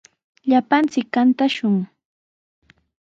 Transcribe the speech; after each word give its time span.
Llapanchik 0.49 1.07
kantashun. 1.13 1.75